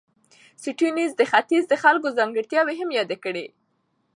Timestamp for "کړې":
3.23-3.45